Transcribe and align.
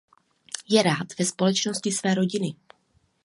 Je 0.69 0.81
rád 0.83 1.07
ve 1.19 1.25
společnosti 1.25 1.91
své 1.91 2.13
rodiny. 2.13 2.55